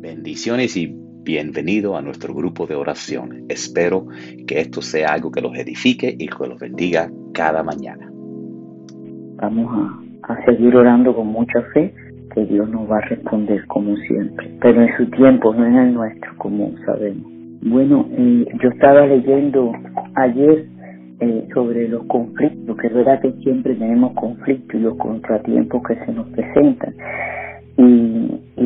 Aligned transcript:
Bendiciones 0.00 0.76
y 0.76 0.94
bienvenido 1.24 1.96
a 1.96 2.02
nuestro 2.02 2.32
grupo 2.34 2.66
de 2.66 2.74
oración. 2.74 3.46
Espero 3.48 4.06
que 4.46 4.60
esto 4.60 4.80
sea 4.80 5.08
algo 5.12 5.30
que 5.30 5.40
los 5.40 5.56
edifique 5.56 6.14
y 6.18 6.28
que 6.28 6.46
los 6.46 6.58
bendiga 6.58 7.10
cada 7.34 7.62
mañana. 7.62 8.08
Vamos 9.36 9.70
a, 10.22 10.32
a 10.32 10.44
seguir 10.44 10.76
orando 10.76 11.14
con 11.14 11.26
mucha 11.26 11.62
fe 11.74 11.92
que 12.34 12.44
Dios 12.46 12.68
nos 12.70 12.90
va 12.90 12.98
a 12.98 13.08
responder 13.08 13.66
como 13.66 13.96
siempre, 13.96 14.50
pero 14.60 14.82
en 14.82 14.96
su 14.96 15.10
tiempo, 15.10 15.54
no 15.54 15.66
en 15.66 15.76
el 15.76 15.94
nuestro, 15.94 16.30
como 16.38 16.72
sabemos. 16.86 17.30
Bueno, 17.62 18.06
eh, 18.12 18.46
yo 18.62 18.68
estaba 18.68 19.04
leyendo 19.04 19.72
ayer 20.14 20.66
eh, 21.20 21.48
sobre 21.52 21.88
los 21.88 22.04
conflictos, 22.04 22.76
que 22.76 22.86
es 22.86 22.94
verdad 22.94 23.20
que 23.20 23.32
siempre 23.42 23.74
tenemos 23.74 24.12
conflictos 24.12 24.78
y 24.78 24.82
los 24.84 24.96
contratiempos 24.96 25.82
que 25.88 25.96
se 26.04 26.12
nos 26.12 26.28
presentan. 26.28 26.94
Y, 27.76 28.07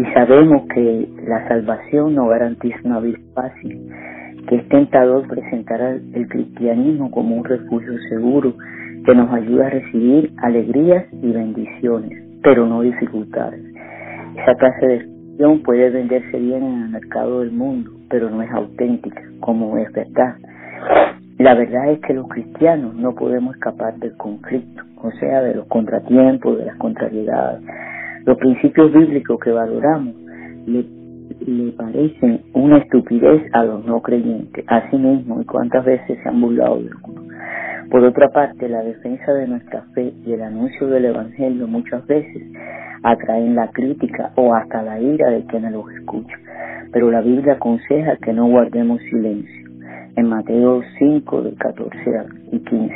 y 0.03 0.15
sabemos 0.15 0.63
que 0.75 1.09
la 1.29 1.47
salvación 1.47 2.17
no 2.17 2.27
garantiza 2.27 2.77
una 2.83 2.99
vida 2.99 3.19
fácil, 3.35 3.89
que 4.49 4.57
es 4.57 4.69
tentador 4.69 5.29
presentar 5.29 5.81
el 5.81 6.29
cristianismo 6.29 7.09
como 7.13 7.37
un 7.37 7.45
refugio 7.45 7.93
seguro 8.09 8.53
que 9.05 9.15
nos 9.15 9.33
ayuda 9.33 9.69
a 9.69 9.71
recibir 9.71 10.33
alegrías 10.39 11.05
y 11.23 11.31
bendiciones, 11.31 12.21
pero 12.43 12.67
no 12.67 12.83
dificultades. 12.83 13.63
Esa 14.37 14.55
clase 14.57 14.87
de 14.87 14.99
religión 14.99 15.63
puede 15.63 15.91
venderse 15.91 16.37
bien 16.37 16.65
en 16.65 16.83
el 16.83 16.89
mercado 16.89 17.41
del 17.41 17.53
mundo, 17.53 17.93
pero 18.11 18.29
no 18.29 18.43
es 18.43 18.51
auténtica, 18.51 19.23
como 19.39 19.79
es 19.79 19.93
verdad. 19.93 20.35
La 21.39 21.55
verdad 21.55 21.93
es 21.93 22.01
que 22.01 22.15
los 22.15 22.27
cristianos 22.27 22.97
no 22.97 23.15
podemos 23.15 23.55
escapar 23.55 23.95
del 23.99 24.17
conflicto, 24.17 24.83
o 24.97 25.13
sea, 25.13 25.43
de 25.43 25.55
los 25.55 25.67
contratiempos, 25.67 26.59
de 26.59 26.65
las 26.67 26.77
contrariedades. 26.79 27.63
Los 28.25 28.39
principios 28.39 28.93
bíblicos 28.93 29.41
que 29.41 29.51
valoramos 29.51 30.15
le, 30.67 30.85
le 31.45 31.73
parecen 31.73 32.41
una 32.55 32.79
estupidez 32.79 33.43
a 33.53 33.65
los 33.65 33.85
no 33.85 34.01
creyentes, 34.01 34.65
así 34.69 34.97
mismo, 34.97 35.41
y 35.41 35.45
cuántas 35.45 35.85
veces 35.85 36.19
se 36.23 36.29
han 36.29 36.41
burlado 36.41 36.77
de 36.77 36.91
uno. 37.03 37.23
Por 37.91 38.05
otra 38.05 38.29
parte, 38.29 38.69
la 38.69 38.83
defensa 38.85 39.33
de 39.33 39.49
nuestra 39.49 39.83
fe 39.95 40.13
y 40.25 40.33
el 40.33 40.43
anuncio 40.43 40.87
del 40.87 41.07
Evangelio 41.07 41.67
muchas 41.67 42.07
veces 42.07 42.45
atraen 43.03 43.57
la 43.57 43.69
crítica 43.73 44.31
o 44.37 44.55
hasta 44.55 44.83
la 44.83 45.01
ira 45.01 45.29
de 45.31 45.45
quienes 45.47 45.73
los 45.73 45.91
escuchan. 45.93 46.41
Pero 46.93 47.11
la 47.11 47.23
Biblia 47.23 47.55
aconseja 47.55 48.17
que 48.19 48.33
no 48.33 48.47
guardemos 48.47 49.01
silencio. 49.11 49.69
En 50.15 50.29
Mateo 50.29 50.81
5, 50.99 51.43
del 51.43 51.57
14 51.57 51.99
y 52.53 52.59
15. 52.61 52.95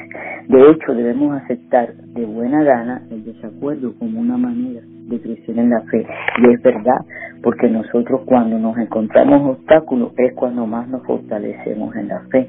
De 0.49 0.71
hecho, 0.71 0.95
debemos 0.95 1.43
aceptar 1.43 1.95
de 1.95 2.25
buena 2.25 2.63
gana 2.63 3.03
el 3.11 3.25
desacuerdo 3.25 3.93
como 3.99 4.21
una 4.21 4.37
manera 4.37 4.83
de 5.09 5.21
crecer 5.21 5.59
en 5.59 5.71
la 5.71 5.81
fe. 5.83 6.07
Y 6.39 6.53
es 6.53 6.63
verdad, 6.63 7.05
porque 7.43 7.69
nosotros 7.69 8.23
cuando 8.27 8.59
nos 8.59 8.77
encontramos 8.79 9.57
obstáculos 9.59 10.13
es 10.19 10.33
cuando 10.35 10.67
más 10.67 10.89
nos 10.89 11.05
fortalecemos 11.05 11.95
en 11.97 12.09
la 12.09 12.21
fe 12.31 12.49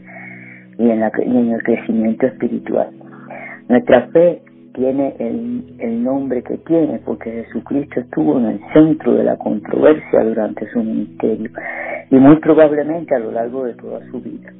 y 0.77 0.89
en, 0.89 0.99
la, 0.99 1.07
el 1.07 1.63
crecimiento 1.63 2.25
espiritual. 2.25 2.89
Nuestra 3.69 4.07
fe 4.07 4.41
tiene 4.73 5.15
el, 5.19 5.75
el 5.79 6.03
nombre 6.03 6.43
que 6.43 6.57
tiene 6.59 6.99
porque 7.03 7.31
Jesucristo 7.31 7.99
estuvo 7.99 8.37
en 8.39 8.45
el 8.45 8.61
centro 8.73 9.13
de 9.15 9.23
la 9.23 9.35
controversia 9.37 10.23
durante 10.23 10.69
su 10.71 10.79
ministerio 10.83 11.49
y 12.09 12.15
muy 12.15 12.37
probablemente 12.37 13.15
a 13.15 13.19
lo 13.19 13.31
largo 13.31 13.65
de 13.65 13.73
toda 13.73 14.05
su 14.11 14.21
vida. 14.21 14.51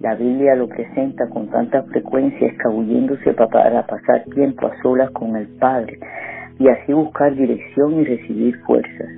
La 0.00 0.14
Biblia 0.14 0.54
lo 0.54 0.66
presenta 0.66 1.28
con 1.28 1.48
tanta 1.48 1.82
frecuencia 1.84 2.48
escabulléndose 2.48 3.32
para 3.34 3.86
pasar 3.86 4.24
tiempo 4.34 4.66
a 4.66 4.82
solas 4.82 5.10
con 5.10 5.36
el 5.36 5.46
Padre 5.58 5.98
y 6.60 6.68
así 6.68 6.92
buscar 6.92 7.34
dirección 7.34 8.00
y 8.00 8.04
recibir 8.04 8.56
fuerzas. 8.60 9.08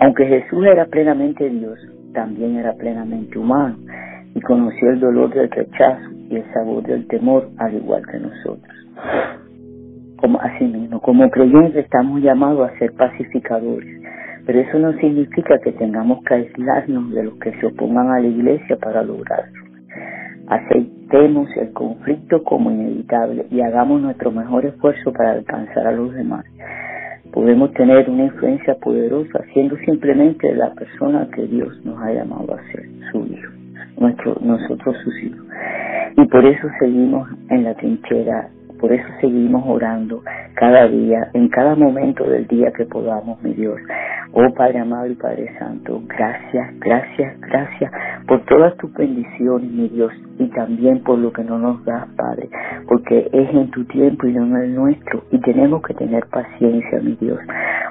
Aunque 0.00 0.26
Jesús 0.26 0.66
era 0.66 0.84
plenamente 0.84 1.48
Dios, 1.48 1.78
también 2.12 2.56
era 2.56 2.74
plenamente 2.74 3.38
humano 3.38 3.78
y 4.34 4.40
conoció 4.42 4.90
el 4.90 5.00
dolor 5.00 5.32
del 5.32 5.50
rechazo 5.50 6.10
y 6.28 6.36
el 6.36 6.44
sabor 6.52 6.82
del 6.82 7.06
temor 7.06 7.48
al 7.56 7.74
igual 7.74 8.02
que 8.06 8.18
nosotros 8.18 8.82
como 10.22 10.38
mismo, 10.60 11.00
Como 11.00 11.28
creyentes 11.30 11.84
estamos 11.84 12.22
llamados 12.22 12.70
a 12.70 12.78
ser 12.78 12.92
pacificadores, 12.92 14.00
pero 14.46 14.60
eso 14.60 14.78
no 14.78 14.92
significa 14.98 15.58
que 15.58 15.72
tengamos 15.72 16.22
que 16.22 16.34
aislarnos 16.34 17.10
de 17.10 17.24
los 17.24 17.34
que 17.40 17.50
se 17.58 17.66
opongan 17.66 18.08
a 18.08 18.20
la 18.20 18.28
iglesia 18.28 18.76
para 18.76 19.02
lograrlo. 19.02 19.61
Aceptemos 20.48 21.48
el 21.56 21.72
conflicto 21.72 22.42
como 22.42 22.70
inevitable 22.70 23.46
y 23.50 23.60
hagamos 23.60 24.00
nuestro 24.00 24.30
mejor 24.30 24.66
esfuerzo 24.66 25.12
para 25.12 25.32
alcanzar 25.32 25.86
a 25.86 25.92
los 25.92 26.12
demás. 26.14 26.44
Podemos 27.32 27.72
tener 27.72 28.10
una 28.10 28.24
influencia 28.24 28.74
poderosa 28.74 29.40
siendo 29.52 29.76
simplemente 29.78 30.54
la 30.54 30.72
persona 30.74 31.28
que 31.34 31.46
Dios 31.46 31.72
nos 31.84 32.02
ha 32.02 32.12
llamado 32.12 32.54
a 32.54 32.72
ser, 32.72 32.86
su 33.10 33.24
hijo, 33.26 33.52
nuestro, 33.98 34.36
nosotros 34.40 34.96
sus 35.02 35.22
hijos. 35.22 35.46
Y 36.16 36.26
por 36.26 36.44
eso 36.44 36.68
seguimos 36.78 37.28
en 37.48 37.64
la 37.64 37.74
trinchera 37.74 38.50
por 38.82 38.92
eso 38.92 39.06
seguimos 39.20 39.62
orando 39.64 40.24
cada 40.54 40.88
día, 40.88 41.30
en 41.34 41.48
cada 41.50 41.76
momento 41.76 42.24
del 42.24 42.48
día 42.48 42.72
que 42.72 42.84
podamos, 42.84 43.40
mi 43.40 43.54
Dios. 43.54 43.80
Oh 44.34 44.50
Padre 44.54 44.78
amado 44.78 45.06
y 45.08 45.14
Padre 45.14 45.52
Santo, 45.58 46.02
gracias, 46.06 46.78
gracias, 46.80 47.38
gracias 47.40 47.92
por 48.26 48.40
todas 48.46 48.74
tus 48.78 48.90
bendiciones, 48.94 49.70
mi 49.70 49.88
Dios, 49.90 50.10
y 50.38 50.46
también 50.48 51.02
por 51.02 51.18
lo 51.18 51.30
que 51.34 51.44
no 51.44 51.58
nos 51.58 51.84
das, 51.84 52.08
Padre, 52.16 52.48
porque 52.88 53.28
es 53.30 53.50
en 53.50 53.70
tu 53.70 53.84
tiempo 53.84 54.26
y 54.26 54.32
no 54.32 54.46
en 54.46 54.56
el 54.56 54.74
nuestro, 54.74 55.24
y 55.32 55.38
tenemos 55.40 55.82
que 55.82 55.92
tener 55.92 56.24
paciencia, 56.28 57.00
mi 57.02 57.14
Dios. 57.16 57.38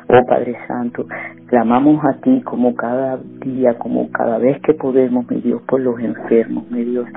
Oh 0.07 0.25
Padre 0.27 0.57
Santo, 0.67 1.05
clamamos 1.45 2.03
a 2.03 2.19
ti 2.21 2.41
como 2.41 2.75
cada 2.75 3.19
día, 3.45 3.77
como 3.77 4.09
cada 4.11 4.39
vez 4.39 4.59
que 4.63 4.73
podemos, 4.73 5.29
mi 5.29 5.41
Dios, 5.41 5.61
por 5.67 5.79
los 5.79 5.99
enfermos, 5.99 6.69
mi 6.71 6.83
Dios. 6.83 7.07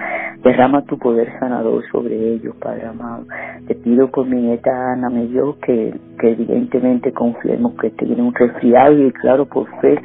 Derrama 0.44 0.82
tu 0.84 0.98
poder 0.98 1.26
sanador 1.40 1.82
sobre 1.90 2.34
ellos, 2.34 2.54
Padre 2.56 2.86
amado. 2.86 3.24
Te 3.66 3.74
pido 3.76 4.10
por 4.10 4.26
mi 4.26 4.36
nieta 4.42 4.92
Ana, 4.92 5.08
Dios, 5.08 5.56
que, 5.64 5.94
que 6.20 6.32
evidentemente 6.32 7.12
confiemos 7.12 7.72
que 7.80 7.88
tiene 7.92 8.20
un 8.20 8.34
resfriado 8.34 8.98
y 8.98 9.10
claro, 9.12 9.46
por 9.46 9.66
fe 9.80 9.98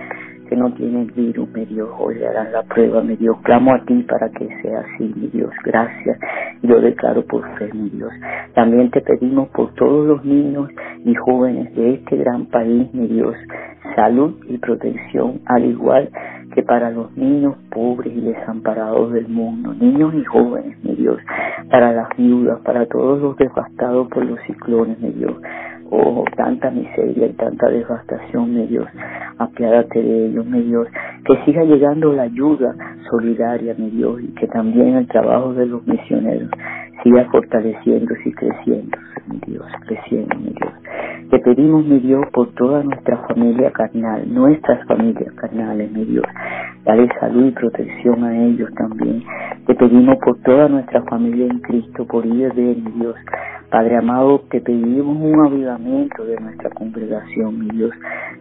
que 0.50 0.56
no 0.56 0.74
tiene 0.74 1.02
el 1.04 1.12
virus, 1.12 1.48
mi 1.54 1.66
Dios, 1.66 1.90
hoy 2.00 2.16
le 2.16 2.28
harán 2.28 2.52
la 2.52 2.64
prueba, 2.64 3.04
mi 3.04 3.16
Dios, 3.18 3.38
clamo 3.44 3.74
a 3.76 3.86
ti 3.86 4.02
para 4.04 4.30
que 4.30 4.48
sea 4.62 4.80
así, 4.80 5.14
mi 5.16 5.28
Dios, 5.28 5.52
gracias, 5.64 6.18
y 6.64 6.68
lo 6.68 6.82
declaro 6.82 7.24
por 7.26 7.44
fe, 7.58 7.70
mi 7.74 7.90
Dios. 7.90 8.12
También 8.56 8.90
te 8.90 9.02
pedimos 9.02 9.50
por 9.50 9.74
todos 9.76 10.08
los 10.08 10.26
niños 10.26 10.70
y 11.06 11.14
jóvenes 11.16 11.76
de 11.76 11.96
este 11.96 12.18
gran 12.18 12.48
país, 12.48 12.92
mi 12.94 13.08
Dios, 13.08 13.36
salud 13.96 14.38
y 14.48 14.58
protección, 14.58 15.42
al 15.46 15.66
igual 15.66 16.10
que 16.10 16.39
para 16.68 16.92
los 16.92 17.16
niños 17.16 17.56
pobres 17.72 18.14
y 18.16 18.22
desamparados 18.22 19.14
del 19.14 19.28
mundo, 19.28 19.74
niños 19.74 20.14
y 20.14 20.24
jóvenes, 20.26 20.78
mi 20.84 20.96
Dios, 20.96 21.18
para 21.70 21.94
las 21.94 22.10
viudas, 22.18 22.60
para 22.62 22.86
todos 22.86 23.22
los 23.22 23.38
devastados 23.38 24.08
por 24.10 24.26
los 24.26 24.40
ciclones, 24.42 25.00
mi 25.00 25.10
Dios. 25.12 25.34
Oh, 25.92 26.24
tanta 26.38 26.70
miseria 26.70 27.28
y 27.28 27.34
tanta 27.34 27.68
devastación, 27.68 28.54
mi 28.54 28.68
Dios. 28.68 28.88
Apiádate 29.40 30.04
de 30.04 30.28
ellos, 30.28 30.46
mi 30.46 30.62
Dios. 30.62 30.88
Que 31.26 31.44
siga 31.46 31.64
llegando 31.64 32.14
la 32.14 32.24
ayuda 32.24 32.76
solidaria, 33.10 33.74
mi 33.76 33.90
Dios, 33.90 34.22
y 34.22 34.28
que 34.36 34.48
también 34.48 34.96
el 34.96 35.08
trabajo 35.08 35.54
de 35.54 35.66
los 35.66 35.86
misioneros 35.88 36.52
siga 37.04 37.26
fortaleciéndose 37.32 38.30
y 38.30 38.32
creciendo, 38.34 38.98
mi 39.28 39.40
Dios, 39.48 39.66
creciendo, 39.88 40.36
mi 40.38 40.50
Dios. 40.50 40.74
Te 41.30 41.38
pedimos, 41.38 41.86
mi 41.86 42.00
Dios, 42.00 42.26
por 42.34 42.52
toda 42.56 42.82
nuestra 42.84 43.18
familia 43.28 43.72
carnal, 43.72 44.34
nuestras 44.34 44.84
familias 44.88 45.32
carnales, 45.36 45.92
mi 45.92 46.04
Dios. 46.06 46.26
Dale 46.86 47.08
salud 47.20 47.46
y 47.46 47.52
protección 47.52 48.24
a 48.24 48.36
ellos 48.36 48.70
también. 48.74 49.24
Te 49.68 49.76
pedimos 49.76 50.18
por 50.18 50.40
toda 50.42 50.68
nuestra 50.70 51.04
familia 51.04 51.46
en 51.46 51.60
Cristo, 51.60 52.08
por 52.08 52.26
ir 52.26 52.52
de 52.54 52.76
mi 52.76 52.92
Dios. 53.00 53.16
Padre 53.70 53.98
amado, 53.98 54.42
te 54.50 54.60
pedimos 54.62 55.16
un 55.22 55.46
avivamiento 55.46 56.26
de 56.26 56.40
nuestra 56.40 56.72
congregación, 56.72 57.60
mi 57.60 57.70
Dios. 57.78 57.92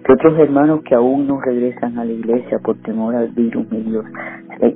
Que 0.06 0.14
otros 0.14 0.38
hermanos 0.38 0.80
que 0.84 0.94
aún 0.94 1.26
no 1.26 1.42
regresan 1.42 1.98
a 1.98 2.06
la 2.06 2.12
iglesia 2.12 2.58
por 2.60 2.76
temor 2.78 3.14
al 3.14 3.28
virus, 3.28 3.70
mi 3.70 3.82
Dios, 3.82 4.06
se, 4.58 4.70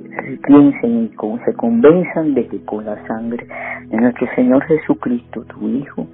piensen 0.45 1.05
y 1.05 1.11
se 1.45 1.53
convenzan 1.53 2.35
de 2.35 2.47
que 2.47 2.63
con 2.65 2.85
la 2.85 3.03
sangre 3.07 3.47
de 3.87 3.97
nuestro 3.97 4.27
Señor 4.35 4.63
Jesucristo, 4.65 5.43
tu 5.45 5.67
Hijo, 5.67 6.05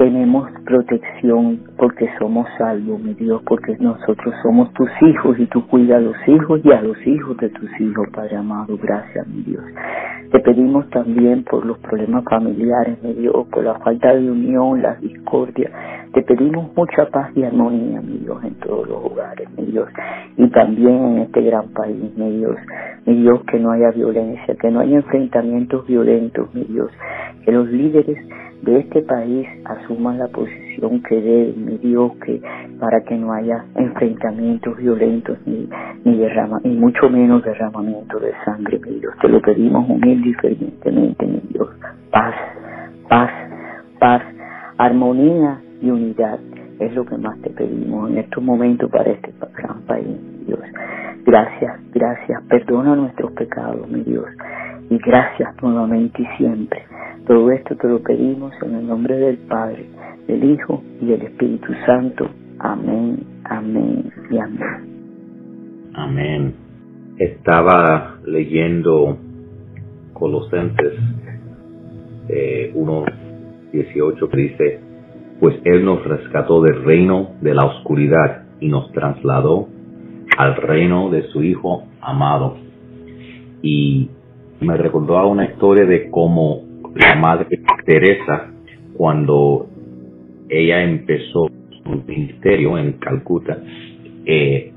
tenemos 0.00 0.50
protección 0.64 1.60
porque 1.76 2.08
somos 2.18 2.48
salvos, 2.56 2.98
mi 3.02 3.12
Dios, 3.12 3.42
porque 3.46 3.76
nosotros 3.80 4.34
somos 4.42 4.72
tus 4.72 4.88
hijos 5.02 5.38
y 5.38 5.44
tú 5.48 5.66
cuidas 5.66 5.98
a 5.98 6.00
los 6.00 6.16
hijos 6.26 6.58
y 6.64 6.72
a 6.72 6.80
los 6.80 6.96
hijos 7.06 7.36
de 7.36 7.50
tus 7.50 7.68
hijos, 7.78 8.08
Padre 8.10 8.36
amado. 8.36 8.78
Gracias, 8.82 9.26
mi 9.28 9.42
Dios. 9.42 9.62
Te 10.32 10.40
pedimos 10.40 10.88
también 10.88 11.44
por 11.44 11.66
los 11.66 11.76
problemas 11.80 12.24
familiares, 12.24 12.96
mi 13.02 13.12
Dios, 13.12 13.46
por 13.52 13.62
la 13.62 13.74
falta 13.80 14.14
de 14.14 14.30
unión, 14.30 14.80
la 14.80 14.94
discordia. 14.94 15.70
Te 16.14 16.22
pedimos 16.22 16.74
mucha 16.74 17.04
paz 17.10 17.30
y 17.36 17.42
armonía, 17.42 18.00
mi 18.00 18.20
Dios, 18.20 18.42
en 18.42 18.54
todos 18.54 18.88
los 18.88 19.04
hogares, 19.04 19.50
mi 19.58 19.66
Dios. 19.66 19.90
Y 20.38 20.48
también 20.48 20.94
en 20.94 21.18
este 21.18 21.42
gran 21.42 21.68
país, 21.74 22.16
mi 22.16 22.38
Dios. 22.38 22.56
Mi 23.04 23.20
Dios, 23.20 23.42
que 23.44 23.58
no 23.58 23.70
haya 23.72 23.90
violencia, 23.90 24.54
que 24.54 24.70
no 24.70 24.80
haya 24.80 24.96
enfrentamientos 24.96 25.86
violentos, 25.86 26.54
mi 26.54 26.64
Dios. 26.64 26.90
Que 27.44 27.52
los 27.52 27.68
líderes 27.68 28.16
de 28.62 28.78
este 28.80 29.02
país 29.02 29.48
asuman 29.64 30.18
la 30.18 30.28
posición 30.28 31.02
que 31.02 31.20
deben, 31.20 31.64
mi 31.64 31.78
Dios, 31.78 32.12
que 32.24 32.40
para 32.78 33.00
que 33.02 33.16
no 33.16 33.32
haya 33.32 33.64
enfrentamientos 33.74 34.76
violentos 34.76 35.38
ni, 35.46 35.68
ni 36.04 36.18
derrama, 36.18 36.60
y 36.64 36.68
mucho 36.68 37.08
menos 37.08 37.42
derramamiento 37.42 38.18
de 38.18 38.32
sangre, 38.44 38.78
mi 38.80 39.00
Dios. 39.00 39.14
Te 39.20 39.28
lo 39.28 39.40
pedimos 39.40 39.88
humilde 39.88 40.30
y 40.30 40.90
mi 40.90 41.40
Dios. 41.50 41.68
Paz, 42.10 42.34
paz, 43.08 43.30
paz, 43.98 44.22
armonía 44.76 45.60
y 45.80 45.90
unidad 45.90 46.38
es 46.78 46.94
lo 46.94 47.04
que 47.04 47.16
más 47.16 47.40
te 47.42 47.50
pedimos 47.50 48.10
en 48.10 48.18
estos 48.18 48.42
momentos 48.42 48.90
para 48.90 49.10
este 49.10 49.32
gran 49.56 49.80
país, 49.82 50.06
mi 50.06 50.44
Dios. 50.46 50.60
Gracias, 51.24 51.78
gracias. 51.92 52.42
Perdona 52.48 52.94
nuestros 52.96 53.32
pecados, 53.32 53.88
mi 53.88 54.02
Dios. 54.02 54.26
Y 54.88 54.98
gracias 54.98 55.54
nuevamente 55.62 56.22
y 56.22 56.26
siempre 56.36 56.82
todo 57.26 57.50
esto 57.50 57.76
te 57.76 57.88
lo 57.88 58.02
pedimos 58.02 58.52
en 58.62 58.74
el 58.76 58.86
nombre 58.86 59.16
del 59.16 59.38
Padre, 59.38 59.86
del 60.26 60.44
Hijo 60.44 60.82
y 61.00 61.06
del 61.06 61.22
Espíritu 61.22 61.72
Santo. 61.86 62.28
Amén, 62.58 63.18
amén 63.44 64.12
y 64.30 64.38
amén. 64.38 65.90
Amén. 65.94 66.54
Estaba 67.18 68.18
leyendo 68.24 69.18
Colosenses 70.12 70.94
eh, 72.28 72.72
1.18 72.74 74.28
que 74.30 74.36
dice, 74.36 74.80
pues 75.40 75.56
Él 75.64 75.84
nos 75.84 76.04
rescató 76.04 76.62
del 76.62 76.84
reino 76.84 77.32
de 77.40 77.54
la 77.54 77.64
oscuridad 77.64 78.44
y 78.60 78.68
nos 78.68 78.90
trasladó 78.92 79.68
al 80.36 80.56
reino 80.56 81.10
de 81.10 81.24
su 81.28 81.42
Hijo 81.42 81.84
amado. 82.00 82.56
Y 83.62 84.10
me 84.60 84.76
recordó 84.76 85.18
a 85.18 85.26
una 85.26 85.46
historia 85.46 85.84
de 85.84 86.10
cómo 86.10 86.69
la 86.94 87.14
madre 87.16 87.46
Teresa, 87.84 88.50
cuando 88.96 89.66
ella 90.48 90.82
empezó 90.82 91.48
su 91.82 92.02
ministerio 92.06 92.78
en 92.78 92.92
Calcuta, 92.94 93.58
eh, 94.26 94.72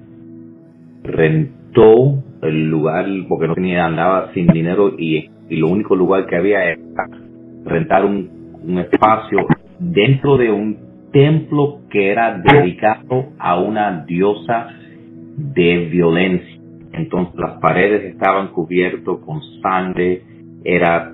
rentó 1.04 2.24
el 2.42 2.70
lugar 2.70 3.06
porque 3.28 3.48
no 3.48 3.56
tenía, 3.56 3.86
andaba 3.86 4.32
sin 4.34 4.48
dinero 4.48 4.94
y, 4.98 5.30
lo 5.50 5.68
único 5.68 5.96
lugar 5.96 6.26
que 6.26 6.36
había 6.36 6.64
era 6.64 6.80
rentar 7.66 8.06
un, 8.06 8.60
un 8.64 8.80
espacio 8.80 9.46
dentro 9.78 10.38
de 10.38 10.52
un 10.52 10.78
templo 11.12 11.82
que 11.92 12.10
era 12.10 12.40
dedicado 12.40 13.34
a 13.38 13.60
una 13.60 14.04
diosa 14.06 14.70
de 15.38 15.90
violencia. 15.92 16.60
Entonces 16.94 17.36
las 17.36 17.60
paredes 17.60 18.04
estaban 18.06 18.48
cubiertas 18.48 19.18
con 19.26 19.42
sangre, 19.62 20.24
era 20.64 21.14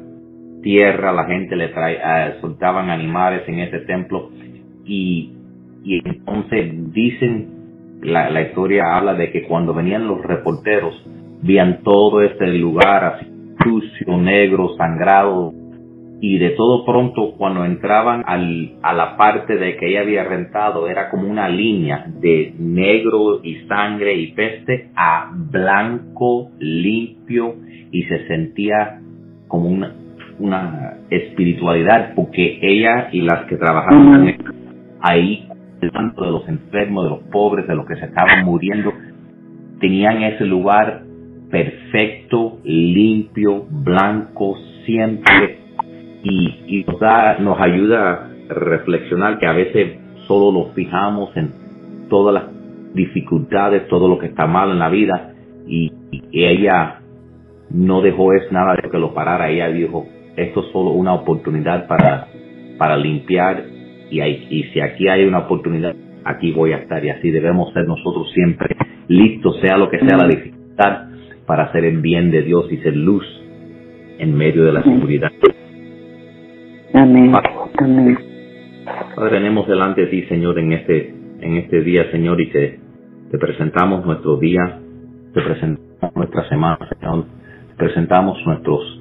tierra, 0.61 1.11
la 1.11 1.25
gente 1.25 1.55
le 1.55 1.69
trae, 1.69 1.97
uh, 1.97 2.41
soltaban 2.41 2.89
animales 2.89 3.43
en 3.47 3.59
ese 3.59 3.79
templo 3.81 4.29
y, 4.85 5.33
y 5.83 6.07
entonces 6.07 6.93
dicen, 6.93 7.99
la, 8.01 8.29
la, 8.29 8.41
historia 8.41 8.97
habla 8.97 9.13
de 9.13 9.31
que 9.31 9.43
cuando 9.43 9.73
venían 9.73 10.07
los 10.07 10.21
reporteros, 10.21 10.93
veían 11.41 11.83
todo 11.83 12.21
ese 12.21 12.47
lugar 12.47 13.03
así 13.03 13.29
sucio, 13.63 14.17
negro, 14.17 14.75
sangrado 14.77 15.53
y 16.21 16.37
de 16.37 16.49
todo 16.51 16.85
pronto 16.85 17.33
cuando 17.37 17.63
entraban 17.63 18.23
al, 18.25 18.73
a 18.81 18.93
la 18.93 19.15
parte 19.15 19.55
de 19.55 19.77
que 19.77 19.89
ella 19.89 20.01
había 20.01 20.23
rentado 20.25 20.87
era 20.87 21.09
como 21.09 21.29
una 21.29 21.47
línea 21.47 22.05
de 22.07 22.53
negro 22.57 23.41
y 23.43 23.55
sangre 23.67 24.15
y 24.15 24.33
peste 24.33 24.89
a 24.95 25.31
blanco, 25.33 26.51
limpio 26.59 27.55
y 27.91 28.03
se 28.03 28.27
sentía 28.27 28.99
como 29.47 29.69
una, 29.69 29.95
una 30.39 30.97
espiritualidad 31.09 32.13
porque 32.15 32.59
ella 32.61 33.09
y 33.11 33.21
las 33.21 33.45
que 33.45 33.57
trabajaban 33.57 34.35
ahí, 35.01 35.47
tanto 35.93 36.25
de 36.25 36.31
los 36.31 36.47
enfermos, 36.47 37.03
de 37.05 37.09
los 37.11 37.19
pobres, 37.31 37.67
de 37.67 37.75
los 37.75 37.85
que 37.85 37.95
se 37.95 38.05
estaban 38.05 38.45
muriendo, 38.45 38.93
tenían 39.79 40.23
ese 40.23 40.45
lugar 40.45 41.03
perfecto, 41.49 42.59
limpio, 42.63 43.65
blanco, 43.69 44.55
siempre 44.85 45.59
y, 46.23 46.63
y 46.67 46.83
nos 46.85 46.99
da, 46.99 47.37
nos 47.39 47.59
ayuda 47.59 48.11
a 48.49 48.53
reflexionar 48.53 49.39
que 49.39 49.47
a 49.47 49.53
veces 49.53 49.97
solo 50.27 50.51
nos 50.51 50.73
fijamos 50.73 51.35
en 51.35 51.51
todas 52.09 52.33
las 52.33 52.43
dificultades, 52.93 53.87
todo 53.87 54.07
lo 54.07 54.19
que 54.19 54.27
está 54.27 54.47
mal 54.47 54.71
en 54.71 54.79
la 54.79 54.89
vida 54.89 55.33
y, 55.67 55.91
y 56.11 56.45
ella 56.45 56.99
no 57.71 58.01
dejó 58.01 58.33
es 58.33 58.51
nada 58.51 58.75
de 58.75 58.89
que 58.89 58.97
lo 58.97 59.13
parara, 59.13 59.49
ella 59.49 59.69
dijo, 59.69 60.07
esto 60.43 60.61
es 60.61 60.71
solo 60.71 60.91
una 60.91 61.13
oportunidad 61.13 61.87
para, 61.87 62.27
para 62.77 62.97
limpiar 62.97 63.63
y, 64.09 64.21
hay, 64.21 64.47
y 64.49 64.63
si 64.71 64.81
aquí 64.81 65.07
hay 65.07 65.25
una 65.25 65.39
oportunidad, 65.39 65.95
aquí 66.23 66.51
voy 66.51 66.73
a 66.73 66.77
estar 66.77 67.03
y 67.03 67.09
así 67.09 67.29
debemos 67.29 67.71
ser 67.73 67.85
nosotros 67.87 68.31
siempre 68.33 68.75
listos, 69.07 69.59
sea 69.61 69.77
lo 69.77 69.89
que 69.89 69.99
sea 69.99 70.17
la 70.17 70.27
dificultad, 70.27 71.09
para 71.45 71.63
hacer 71.63 71.83
el 71.85 71.97
bien 71.97 72.31
de 72.31 72.43
Dios 72.43 72.71
y 72.71 72.77
ser 72.77 72.95
luz 72.95 73.25
en 74.19 74.35
medio 74.35 74.65
de 74.65 74.73
la 74.73 74.83
seguridad. 74.83 75.31
Amén. 76.93 77.33
Amén. 77.77 78.17
Padre, 79.15 79.37
tenemos 79.37 79.67
delante 79.67 80.01
de 80.01 80.07
ti, 80.07 80.23
Señor, 80.23 80.59
en 80.59 80.73
este, 80.73 81.09
en 81.41 81.57
este 81.57 81.81
día, 81.81 82.09
Señor, 82.11 82.39
y 82.41 82.49
te, 82.51 82.79
te 83.31 83.37
presentamos 83.37 84.05
nuestro 84.05 84.37
día, 84.37 84.79
te 85.33 85.41
presentamos 85.41 86.15
nuestra 86.15 86.47
semana, 86.49 86.77
Señor, 86.99 87.25
te 87.69 87.75
presentamos 87.75 88.37
nuestros 88.45 88.98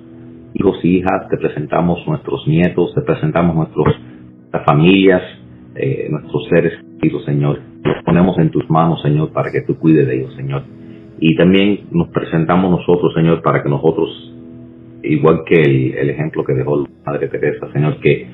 hijos 0.54 0.78
y 0.82 0.98
hijas, 0.98 1.28
te 1.28 1.36
presentamos 1.36 2.06
nuestros 2.06 2.46
nietos, 2.46 2.94
te 2.94 3.02
presentamos 3.02 3.56
nuestras 3.56 4.64
familias, 4.66 5.22
eh, 5.74 6.08
nuestros 6.10 6.46
seres 6.48 6.72
queridos, 7.00 7.24
Señor. 7.24 7.60
Los 7.84 8.02
ponemos 8.04 8.38
en 8.38 8.50
tus 8.50 8.68
manos, 8.70 9.00
Señor, 9.02 9.32
para 9.32 9.50
que 9.50 9.62
tú 9.62 9.78
cuides 9.78 10.06
de 10.06 10.16
ellos, 10.16 10.34
Señor. 10.34 10.62
Y 11.20 11.36
también 11.36 11.80
nos 11.90 12.08
presentamos 12.08 12.70
nosotros, 12.70 13.12
Señor, 13.14 13.42
para 13.42 13.62
que 13.62 13.68
nosotros, 13.68 14.34
igual 15.02 15.42
que 15.46 15.60
el, 15.60 16.10
ejemplo 16.10 16.44
que 16.44 16.54
dejó 16.54 16.78
la 16.78 16.88
Madre 17.06 17.28
Teresa, 17.28 17.70
Señor, 17.72 17.98
que 18.00 18.26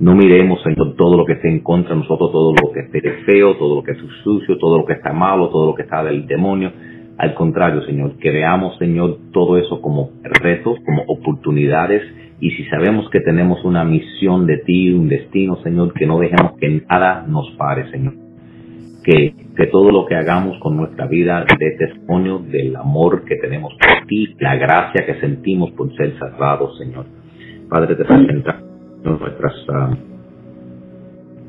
no 0.00 0.14
miremos, 0.14 0.62
Señor, 0.62 0.94
todo 0.96 1.16
lo 1.16 1.24
que 1.24 1.34
esté 1.34 1.48
en 1.48 1.60
contra 1.60 1.94
de 1.94 2.00
nosotros, 2.00 2.30
todo 2.30 2.52
lo 2.52 2.72
que 2.72 2.80
esté 2.80 3.00
feo, 3.24 3.56
todo 3.56 3.76
lo 3.76 3.82
que 3.82 3.92
es 3.92 3.98
sucio, 4.22 4.56
todo 4.58 4.78
lo 4.78 4.84
que 4.84 4.92
está 4.92 5.12
malo, 5.12 5.48
todo 5.48 5.66
lo 5.66 5.74
que 5.74 5.82
está 5.82 6.04
del 6.04 6.26
demonio, 6.26 6.70
al 7.18 7.34
contrario, 7.34 7.82
Señor, 7.82 8.16
que 8.18 8.30
veamos, 8.30 8.78
Señor, 8.78 9.18
todo 9.32 9.58
eso 9.58 9.82
como 9.82 10.10
retos, 10.22 10.78
como 10.86 11.02
oportunidades, 11.02 12.02
y 12.40 12.52
si 12.52 12.64
sabemos 12.66 13.10
que 13.10 13.18
tenemos 13.20 13.64
una 13.64 13.84
misión 13.84 14.46
de 14.46 14.58
ti, 14.58 14.92
un 14.92 15.08
destino, 15.08 15.56
Señor, 15.64 15.92
que 15.94 16.06
no 16.06 16.20
dejemos 16.20 16.56
que 16.60 16.82
nada 16.88 17.24
nos 17.26 17.50
pare, 17.56 17.90
Señor. 17.90 18.14
Que, 19.02 19.34
que 19.56 19.66
todo 19.66 19.90
lo 19.90 20.06
que 20.06 20.14
hagamos 20.14 20.60
con 20.60 20.76
nuestra 20.76 21.06
vida 21.06 21.44
dé 21.58 21.72
testimonio 21.76 22.38
del 22.38 22.76
amor 22.76 23.24
que 23.24 23.36
tenemos 23.36 23.72
por 23.74 24.06
ti, 24.06 24.36
la 24.38 24.54
gracia 24.54 25.04
que 25.04 25.18
sentimos 25.18 25.72
por 25.72 25.92
ser 25.96 26.16
salvados, 26.18 26.78
Señor. 26.78 27.06
Padre, 27.68 27.96
te 27.96 28.04
presentamos 28.04 28.62
nuestras 29.02 29.68
uh, 29.68 29.96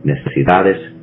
necesidades, 0.04 0.99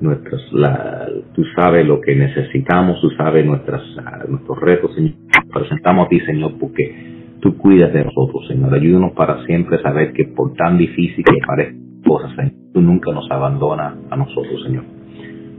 nuestras, 0.00 0.52
la, 0.52 1.08
tú 1.34 1.42
sabes 1.54 1.86
lo 1.86 2.00
que 2.00 2.14
necesitamos, 2.14 3.00
tú 3.00 3.10
sabes 3.10 3.44
nuestras, 3.44 3.82
ah, 4.04 4.24
nuestros 4.28 4.60
retos, 4.60 4.94
Señor. 4.94 5.14
Presentamos 5.52 6.06
a 6.06 6.08
ti, 6.08 6.20
Señor, 6.20 6.54
porque 6.58 7.36
tú 7.40 7.56
cuidas 7.56 7.92
de 7.92 8.04
nosotros, 8.04 8.46
Señor. 8.48 8.74
Ayúdanos 8.74 9.12
para 9.12 9.44
siempre 9.44 9.80
saber 9.82 10.12
que 10.12 10.24
por 10.24 10.54
tan 10.54 10.78
difícil 10.78 11.24
que 11.24 11.46
parezcan 11.46 12.02
cosas, 12.04 12.30
Señor, 12.36 12.52
tú 12.72 12.80
nunca 12.80 13.12
nos 13.12 13.30
abandonas 13.30 13.94
a 14.10 14.16
nosotros, 14.16 14.62
Señor. 14.64 14.84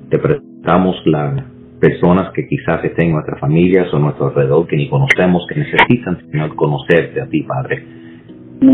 Te 0.10 0.20
presentamos 0.20 0.96
las 1.06 1.44
personas 1.79 2.32
que 2.34 2.48
quizás 2.48 2.84
estén 2.84 3.08
en 3.08 3.13
nuestras 3.13 3.39
familias 3.39 3.94
o 3.94 3.98
a 3.98 4.00
nuestro 4.00 4.27
alrededor 4.27 4.67
que 4.67 4.77
ni 4.77 4.89
conocemos, 4.89 5.46
que 5.48 5.60
necesitan, 5.60 6.17
Señor, 6.32 6.56
conocerte 6.56 7.22
a 7.22 7.27
ti, 7.27 7.44
Padre. 7.44 7.84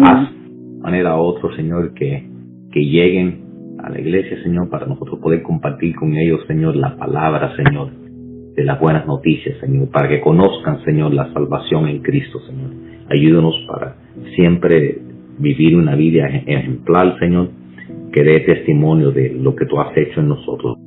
Haz 0.04 0.32
de 0.32 0.82
manera 0.82 1.16
u 1.18 1.22
otra, 1.22 1.56
Señor, 1.56 1.94
que, 1.94 2.30
que 2.72 2.80
lleguen 2.80 3.43
a 3.84 3.90
la 3.90 4.00
iglesia, 4.00 4.42
Señor, 4.42 4.70
para 4.70 4.86
nosotros 4.86 5.20
poder 5.20 5.44
compartir 5.44 5.94
con 5.96 6.16
ellos, 6.16 6.40
Señor, 6.48 6.76
la 6.78 6.96
palabra, 6.96 7.54
Señor, 7.56 7.90
de 8.56 8.64
las 8.64 8.80
buenas 8.80 9.06
noticias, 9.06 9.58
Señor, 9.60 9.90
para 9.90 10.08
que 10.08 10.22
conozcan, 10.22 10.84
Señor, 10.86 11.14
la 11.14 11.32
salvación 11.34 11.90
en 11.90 12.02
Cristo, 12.02 12.40
Señor. 12.48 12.72
Ayúdanos 13.10 13.54
para 13.68 13.96
siempre 14.36 15.00
vivir 15.38 15.76
una 15.76 15.96
vida 15.96 16.28
ejemplar, 16.28 17.20
Señor, 17.20 17.50
que 18.14 18.24
dé 18.24 18.40
testimonio 18.42 19.12
de 19.12 19.34
lo 19.34 19.54
que 19.54 19.66
tú 19.66 19.78
has 19.82 19.96
hecho 19.98 20.22
en 20.22 20.30
nosotros. 20.30 20.78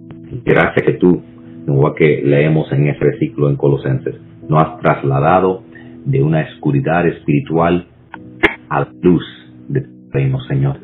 Gracias 0.44 0.86
que 0.86 0.94
tú, 0.94 1.20
igual 1.66 1.92
que 1.96 2.22
leemos 2.24 2.72
en 2.72 2.88
ese 2.88 3.04
versículo 3.04 3.50
en 3.50 3.56
Colosenses, 3.56 4.14
nos 4.48 4.62
has 4.62 4.80
trasladado 4.80 5.64
de 6.06 6.22
una 6.22 6.46
oscuridad 6.54 7.06
espiritual 7.06 7.86
a 8.70 8.80
la 8.80 8.88
luz 9.02 9.24
de 9.68 9.82
tu 9.82 10.10
reino, 10.12 10.40
Señor. 10.48 10.78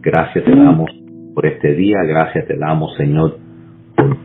Gracias 0.00 0.44
te 0.44 0.50
damos 0.50 1.03
por 1.34 1.46
este 1.46 1.74
día. 1.74 1.98
Gracias 2.06 2.46
te 2.46 2.56
damos, 2.56 2.96
Señor, 2.96 3.38
por 3.96 4.16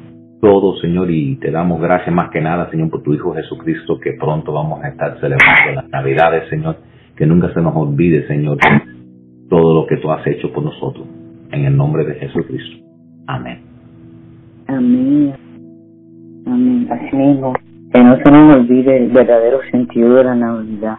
todo, 0.41 0.77
Señor, 0.77 1.11
y 1.11 1.35
te 1.37 1.51
damos 1.51 1.81
gracias 1.81 2.13
más 2.13 2.29
que 2.29 2.41
nada, 2.41 2.69
Señor, 2.69 2.89
por 2.89 3.03
tu 3.03 3.13
Hijo 3.13 3.33
Jesucristo, 3.33 3.99
que 3.99 4.13
pronto 4.13 4.53
vamos 4.53 4.83
a 4.83 4.89
estar 4.89 5.19
celebrando 5.19 5.73
las 5.73 5.89
Navidades, 5.89 6.49
Señor. 6.49 6.77
Que 7.15 7.25
nunca 7.25 7.53
se 7.53 7.61
nos 7.61 7.75
olvide, 7.75 8.25
Señor, 8.27 8.57
todo 9.49 9.73
lo 9.73 9.87
que 9.87 9.97
tú 9.97 10.09
has 10.09 10.25
hecho 10.25 10.53
por 10.53 10.63
nosotros. 10.63 11.05
En 11.51 11.65
el 11.65 11.75
nombre 11.75 12.05
de 12.05 12.15
Jesucristo. 12.15 12.85
Amén. 13.27 13.59
Amén. 14.67 15.33
Amén. 16.45 16.87
Así 16.89 17.15
mismo. 17.15 17.53
Que 17.91 18.03
no 18.03 18.15
se 18.17 18.31
nos 18.31 18.55
olvide 18.55 18.97
el 18.97 19.11
verdadero 19.11 19.59
sentido 19.71 20.15
de 20.15 20.23
la 20.23 20.35
Navidad. 20.35 20.97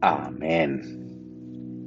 Amén. 0.00 1.07